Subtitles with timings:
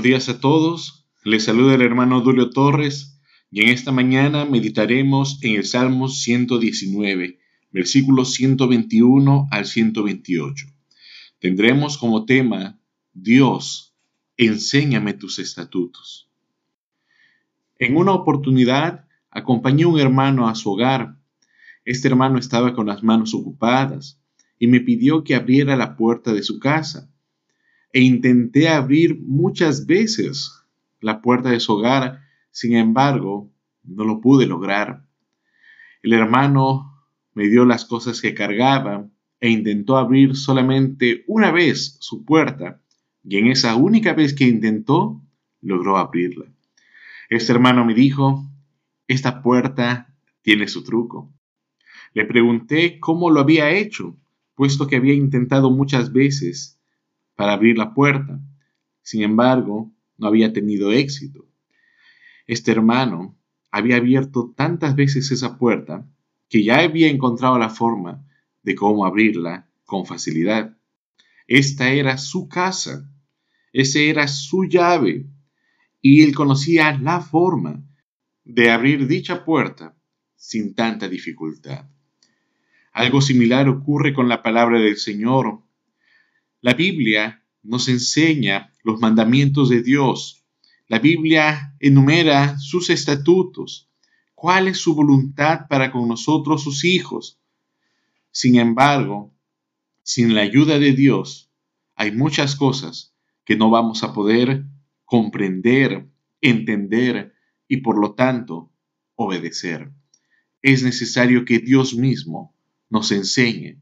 [0.00, 1.06] Buenos días a todos.
[1.24, 7.38] Les saluda el hermano Dulio Torres y en esta mañana meditaremos en el Salmo 119,
[7.70, 10.66] versículos 121 al 128.
[11.38, 12.80] Tendremos como tema
[13.12, 13.94] Dios,
[14.38, 16.30] enséñame tus estatutos.
[17.78, 21.18] En una oportunidad acompañé a un hermano a su hogar.
[21.84, 24.18] Este hermano estaba con las manos ocupadas
[24.58, 27.10] y me pidió que abriera la puerta de su casa
[27.92, 30.52] e intenté abrir muchas veces
[31.00, 33.50] la puerta de su hogar, sin embargo,
[33.82, 35.04] no lo pude lograr.
[36.02, 39.08] El hermano me dio las cosas que cargaba
[39.40, 42.80] e intentó abrir solamente una vez su puerta,
[43.24, 45.22] y en esa única vez que intentó,
[45.60, 46.46] logró abrirla.
[47.28, 48.46] Este hermano me dijo,
[49.08, 51.32] esta puerta tiene su truco.
[52.12, 54.16] Le pregunté cómo lo había hecho,
[54.54, 56.79] puesto que había intentado muchas veces
[57.40, 58.38] para abrir la puerta.
[59.00, 61.48] Sin embargo, no había tenido éxito.
[62.46, 63.38] Este hermano
[63.70, 66.06] había abierto tantas veces esa puerta
[66.50, 68.26] que ya había encontrado la forma
[68.62, 70.76] de cómo abrirla con facilidad.
[71.46, 73.10] Esta era su casa,
[73.72, 75.26] esa era su llave,
[76.02, 77.82] y él conocía la forma
[78.44, 79.96] de abrir dicha puerta
[80.36, 81.86] sin tanta dificultad.
[82.92, 85.69] Algo similar ocurre con la palabra del Señor
[86.62, 90.44] la Biblia nos enseña los mandamientos de Dios.
[90.88, 93.88] La Biblia enumera sus estatutos,
[94.34, 97.38] cuál es su voluntad para con nosotros sus hijos.
[98.30, 99.32] Sin embargo,
[100.02, 101.50] sin la ayuda de Dios,
[101.94, 104.64] hay muchas cosas que no vamos a poder
[105.04, 106.08] comprender,
[106.40, 107.34] entender
[107.68, 108.70] y por lo tanto
[109.14, 109.90] obedecer.
[110.62, 112.54] Es necesario que Dios mismo
[112.88, 113.80] nos enseñe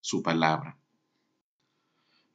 [0.00, 0.78] su palabra.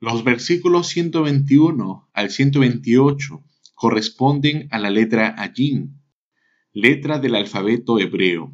[0.01, 3.44] Los versículos 121 al 128
[3.75, 6.01] corresponden a la letra Ayin,
[6.73, 8.51] letra del alfabeto hebreo.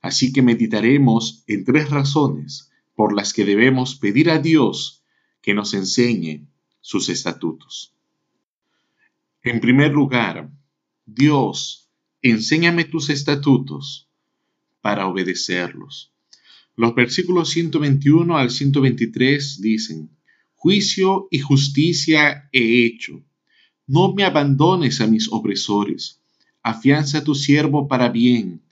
[0.00, 5.02] Así que meditaremos en tres razones por las que debemos pedir a Dios
[5.42, 6.46] que nos enseñe
[6.80, 7.92] sus estatutos.
[9.42, 10.48] En primer lugar,
[11.06, 11.90] Dios,
[12.22, 14.08] enséñame tus estatutos
[14.80, 16.12] para obedecerlos.
[16.76, 20.14] Los versículos 121 al 123 dicen,
[20.64, 23.22] juicio y justicia he hecho.
[23.86, 26.22] No me abandones a mis opresores.
[26.62, 28.62] Afianza a tu siervo para bien.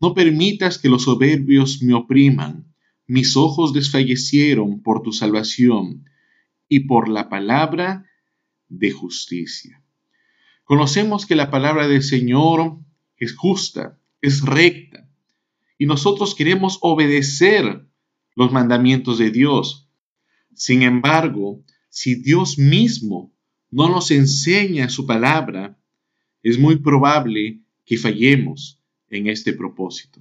[0.00, 2.74] No permitas que los soberbios me opriman.
[3.06, 6.10] Mis ojos desfallecieron por tu salvación
[6.68, 8.06] y por la palabra
[8.68, 9.80] de justicia.
[10.64, 12.80] Conocemos que la palabra del Señor
[13.18, 15.08] es justa, es recta,
[15.78, 17.86] y nosotros queremos obedecer
[18.34, 19.85] los mandamientos de Dios
[20.56, 23.32] sin embargo, si Dios mismo
[23.70, 25.78] no nos enseña su palabra,
[26.42, 28.80] es muy probable que fallemos
[29.10, 30.20] en este propósito.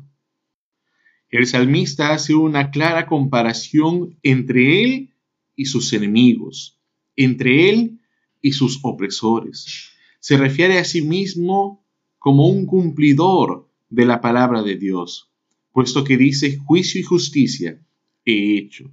[1.29, 5.13] El salmista hace una clara comparación entre él
[5.55, 6.79] y sus enemigos,
[7.15, 7.99] entre él
[8.41, 9.89] y sus opresores.
[10.19, 11.83] Se refiere a sí mismo
[12.19, 15.31] como un cumplidor de la palabra de Dios,
[15.71, 17.79] puesto que dice juicio y justicia
[18.25, 18.91] he hecho.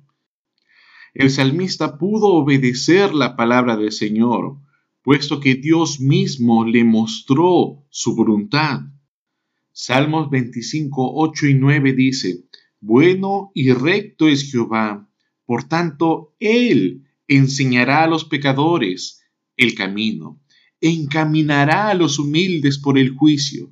[1.14, 4.56] El salmista pudo obedecer la palabra del Señor,
[5.02, 8.80] puesto que Dios mismo le mostró su voluntad.
[9.72, 12.44] Salmos 25, 8 y 9 dice,
[12.80, 15.06] Bueno y recto es Jehová,
[15.44, 19.22] por tanto Él enseñará a los pecadores
[19.56, 20.40] el camino,
[20.80, 23.70] encaminará a los humildes por el juicio,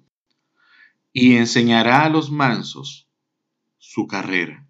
[1.12, 3.08] y enseñará a los mansos
[3.78, 4.69] su carrera.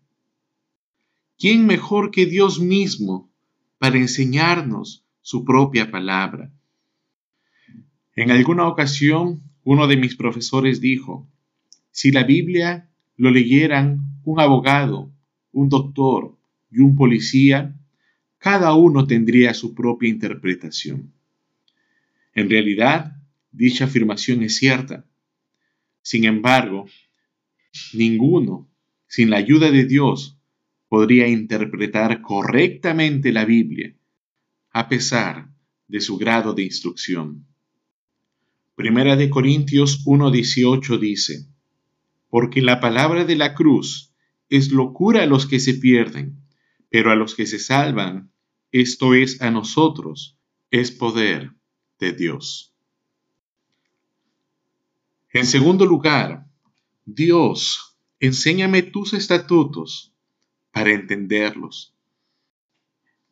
[1.40, 3.32] ¿Quién mejor que Dios mismo
[3.78, 6.52] para enseñarnos su propia palabra?
[8.14, 11.26] En alguna ocasión, uno de mis profesores dijo,
[11.90, 15.10] si la Biblia lo leyeran un abogado,
[15.52, 16.36] un doctor
[16.70, 17.74] y un policía,
[18.36, 21.12] cada uno tendría su propia interpretación.
[22.34, 23.16] En realidad,
[23.50, 25.06] dicha afirmación es cierta.
[26.02, 26.86] Sin embargo,
[27.94, 28.68] ninguno,
[29.06, 30.39] sin la ayuda de Dios,
[30.90, 33.94] podría interpretar correctamente la Biblia,
[34.72, 35.48] a pesar
[35.86, 37.46] de su grado de instrucción.
[38.74, 41.46] Primera de Corintios 1.18 dice,
[42.28, 44.12] Porque la palabra de la cruz
[44.48, 46.42] es locura a los que se pierden,
[46.90, 48.32] pero a los que se salvan,
[48.72, 50.38] esto es a nosotros,
[50.72, 51.52] es poder
[52.00, 52.74] de Dios.
[55.32, 56.48] En segundo lugar,
[57.04, 60.09] Dios, enséñame tus estatutos
[60.72, 61.94] para entenderlos.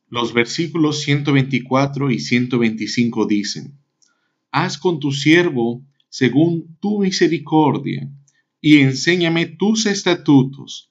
[0.08, 3.78] Los versículos 124 y 125 dicen,
[4.50, 8.10] haz con tu siervo según tu misericordia,
[8.60, 10.90] y enséñame tus estatutos.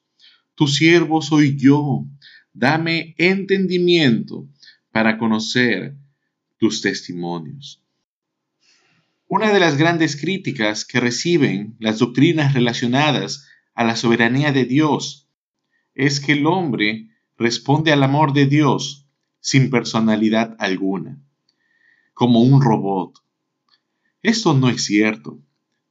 [0.54, 2.06] Tu siervo soy yo,
[2.52, 4.48] dame entendimiento
[4.90, 5.96] para conocer
[6.58, 7.82] tus testimonios.
[9.26, 15.27] Una de las grandes críticas que reciben las doctrinas relacionadas a la soberanía de Dios
[15.98, 19.04] es que el hombre responde al amor de Dios
[19.40, 21.20] sin personalidad alguna,
[22.14, 23.18] como un robot.
[24.22, 25.40] Esto no es cierto.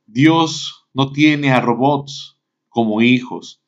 [0.05, 2.39] Dios no tiene a robots
[2.69, 3.61] como hijos.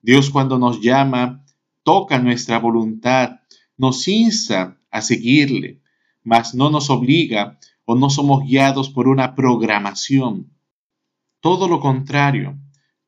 [0.00, 1.44] Dios cuando nos llama,
[1.82, 3.40] toca nuestra voluntad,
[3.76, 5.80] nos insta a seguirle,
[6.22, 10.52] mas no nos obliga o no somos guiados por una programación.
[11.40, 12.56] Todo lo contrario,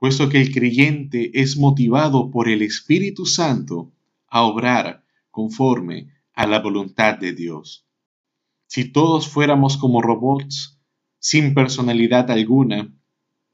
[0.03, 3.93] puesto que el creyente es motivado por el Espíritu Santo
[4.27, 7.87] a obrar conforme a la voluntad de Dios.
[8.67, 10.77] Si todos fuéramos como robots,
[11.21, 12.93] sin personalidad alguna,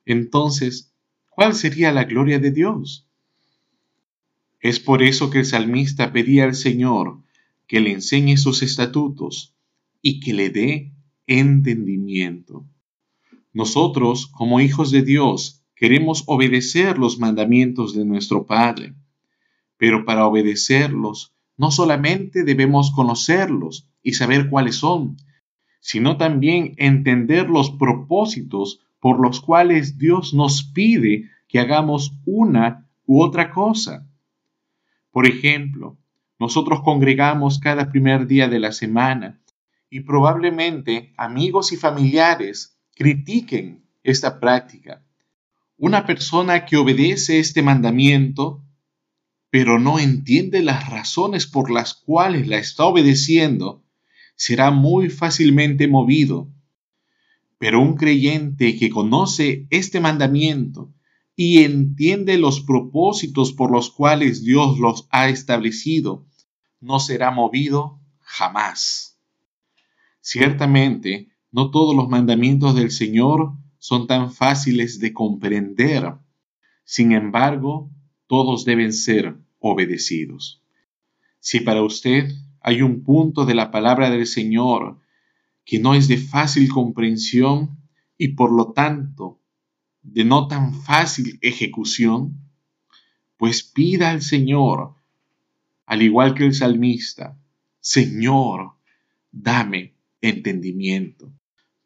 [0.06, 0.94] entonces,
[1.28, 3.06] ¿cuál sería la gloria de Dios?
[4.58, 7.20] Es por eso que el salmista pedía al Señor
[7.66, 9.54] que le enseñe sus estatutos
[10.00, 10.92] y que le dé
[11.26, 12.64] entendimiento.
[13.52, 18.94] Nosotros, como hijos de Dios, queremos obedecer los mandamientos de nuestro Padre,
[19.76, 25.16] pero para obedecerlos no solamente debemos conocerlos y saber cuáles son,
[25.80, 33.22] sino también entender los propósitos por los cuales Dios nos pide que hagamos una u
[33.22, 34.06] otra cosa.
[35.10, 35.96] Por ejemplo,
[36.38, 39.40] nosotros congregamos cada primer día de la semana
[39.90, 45.04] y probablemente amigos y familiares critiquen esta práctica.
[45.80, 48.64] Una persona que obedece este mandamiento,
[49.48, 53.84] pero no entiende las razones por las cuales la está obedeciendo,
[54.34, 56.52] será muy fácilmente movido.
[57.58, 60.92] Pero un creyente que conoce este mandamiento
[61.36, 66.26] y entiende los propósitos por los cuales Dios los ha establecido,
[66.80, 69.16] no será movido jamás.
[70.20, 76.14] Ciertamente, no todos los mandamientos del Señor son tan fáciles de comprender.
[76.84, 77.90] Sin embargo,
[78.26, 80.62] todos deben ser obedecidos.
[81.40, 82.30] Si para usted
[82.60, 84.98] hay un punto de la palabra del Señor
[85.64, 87.78] que no es de fácil comprensión
[88.16, 89.40] y por lo tanto
[90.02, 92.38] de no tan fácil ejecución,
[93.36, 94.94] pues pida al Señor,
[95.86, 97.38] al igual que el salmista,
[97.80, 98.72] Señor,
[99.30, 101.32] dame entendimiento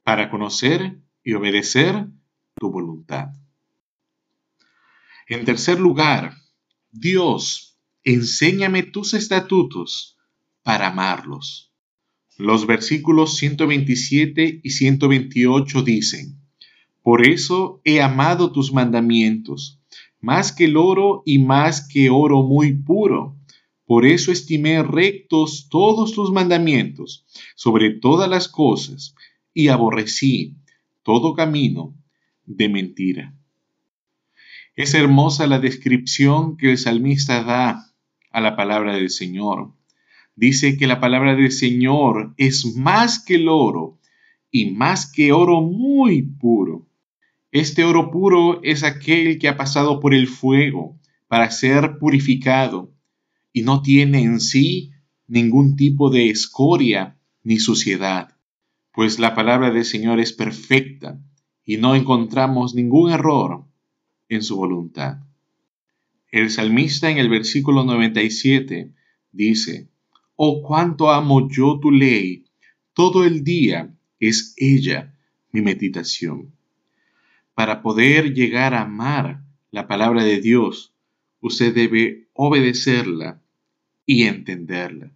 [0.03, 2.07] para conocer y obedecer
[2.55, 3.29] tu voluntad.
[5.29, 6.35] En tercer lugar,
[6.91, 10.19] Dios, enséñame tus estatutos
[10.63, 11.73] para amarlos.
[12.39, 16.41] Los versículos 127 y 128 dicen,
[17.03, 19.81] Por eso he amado tus mandamientos,
[20.21, 23.37] más que el oro y más que oro muy puro.
[23.85, 29.15] Por eso estimé rectos todos tus mandamientos sobre todas las cosas,
[29.55, 30.57] y aborrecí
[31.03, 31.95] todo camino
[32.45, 33.35] de mentira.
[34.75, 37.93] Es hermosa la descripción que el salmista da
[38.31, 39.73] a la palabra del Señor
[40.35, 43.99] dice que la palabra del Señor es más que el oro
[44.51, 46.87] y más que oro muy puro.
[47.51, 50.99] Este oro puro es aquel que ha pasado por el fuego
[51.29, 52.93] para ser purificado
[53.53, 54.93] y no tiene en sí
[55.27, 58.32] ningún tipo de escoria ni suciedad,
[58.93, 61.19] pues la palabra del Señor es perfecta
[61.65, 63.65] y no encontramos ningún error
[64.29, 65.19] en su voluntad.
[66.31, 68.91] El salmista en el versículo 97
[69.33, 69.89] dice,
[70.37, 72.47] Oh, cuánto amo yo tu ley.
[72.95, 75.15] Todo el día es ella
[75.53, 76.53] mi meditación.
[77.55, 80.95] Para poder llegar a amar la palabra de Dios,
[81.41, 83.43] usted debe obedecerla
[84.07, 85.13] y entenderla.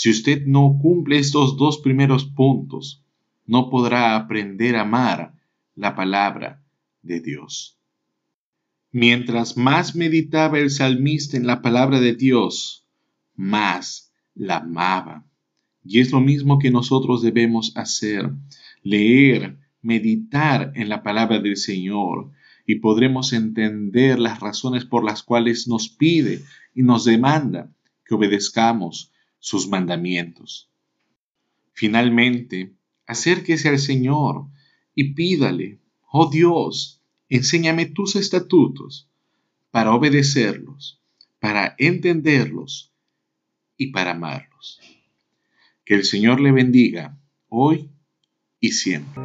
[0.00, 3.04] Si usted no cumple estos dos primeros puntos,
[3.44, 5.34] no podrá aprender a amar
[5.74, 6.64] la palabra
[7.02, 7.78] de Dios.
[8.92, 12.86] Mientras más meditaba el salmista en la palabra de Dios,
[13.36, 15.26] más la amaba.
[15.84, 18.30] Y es lo mismo que nosotros debemos hacer,
[18.82, 22.30] leer, meditar en la palabra del Señor
[22.64, 26.40] y podremos entender las razones por las cuales nos pide
[26.74, 27.70] y nos demanda
[28.06, 30.70] que obedezcamos sus mandamientos.
[31.72, 32.74] Finalmente,
[33.06, 34.46] acérquese al Señor
[34.94, 35.80] y pídale,
[36.12, 39.08] oh Dios, enséñame tus estatutos
[39.70, 41.00] para obedecerlos,
[41.40, 42.92] para entenderlos
[43.76, 44.80] y para amarlos.
[45.84, 47.18] Que el Señor le bendiga
[47.48, 47.90] hoy
[48.60, 49.22] y siempre.